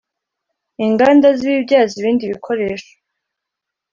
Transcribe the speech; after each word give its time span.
Inganda 0.85 1.27
zibibyaza 1.37 1.93
ibindi 1.99 2.23
bikoresho 2.33 2.93